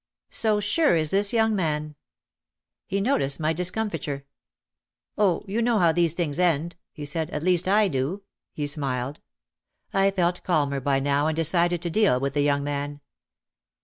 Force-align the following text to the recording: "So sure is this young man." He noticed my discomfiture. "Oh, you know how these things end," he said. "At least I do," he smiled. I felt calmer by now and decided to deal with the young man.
"So 0.31 0.59
sure 0.59 0.95
is 0.95 1.11
this 1.11 1.31
young 1.31 1.55
man." 1.55 1.93
He 2.87 2.99
noticed 2.99 3.39
my 3.39 3.53
discomfiture. 3.53 4.25
"Oh, 5.15 5.43
you 5.47 5.61
know 5.61 5.77
how 5.77 5.91
these 5.91 6.13
things 6.13 6.39
end," 6.39 6.75
he 6.91 7.05
said. 7.05 7.29
"At 7.29 7.43
least 7.43 7.67
I 7.67 7.87
do," 7.87 8.23
he 8.51 8.65
smiled. 8.65 9.19
I 9.93 10.09
felt 10.09 10.41
calmer 10.41 10.79
by 10.79 10.99
now 10.99 11.27
and 11.27 11.35
decided 11.35 11.83
to 11.83 11.91
deal 11.91 12.19
with 12.19 12.33
the 12.33 12.41
young 12.41 12.63
man. 12.63 12.99